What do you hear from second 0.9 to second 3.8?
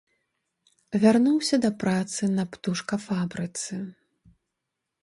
Вярнуўся да працы на птушкафабрыцы.